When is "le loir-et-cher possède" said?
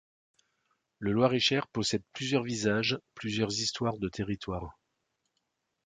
0.97-2.01